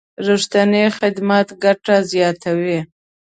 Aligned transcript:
رښتینی 0.27 0.85
خدمت 0.97 1.47
ګټه 1.63 1.95
زیاتوي. 2.11 2.79